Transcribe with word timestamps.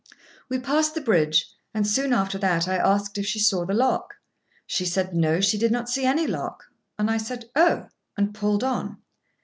We 0.49 0.57
passed 0.57 0.95
the 0.95 0.99
bridge, 1.01 1.45
and 1.75 1.85
soon 1.85 2.11
after 2.11 2.39
that 2.39 2.67
I 2.67 2.75
asked 2.75 3.19
if 3.19 3.27
she 3.27 3.37
saw 3.37 3.67
the 3.67 3.75
lock. 3.75 4.15
She 4.65 4.83
said 4.83 5.13
no, 5.13 5.39
she 5.41 5.59
did 5.59 5.71
not 5.71 5.89
see 5.91 6.05
any 6.05 6.25
lock; 6.25 6.63
and 6.97 7.07
I 7.07 7.17
said, 7.17 7.51
"Oh!" 7.55 7.85
and 8.17 8.33
pulled 8.33 8.63
on. 8.63 8.97